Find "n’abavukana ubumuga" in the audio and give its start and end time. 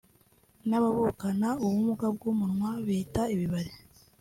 0.67-2.05